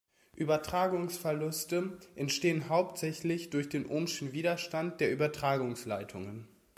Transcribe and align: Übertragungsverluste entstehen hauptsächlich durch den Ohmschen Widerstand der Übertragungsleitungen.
Übertragungsverluste 0.35 1.99
entstehen 2.15 2.69
hauptsächlich 2.69 3.51
durch 3.51 3.69
den 3.69 3.85
Ohmschen 3.85 4.33
Widerstand 4.33 4.99
der 4.99 5.11
Übertragungsleitungen. 5.11 6.47